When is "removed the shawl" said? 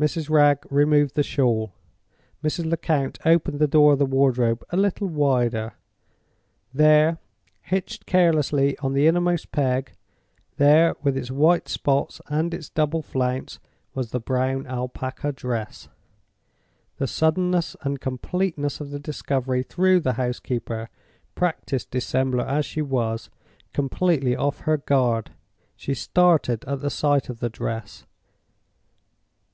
0.70-1.74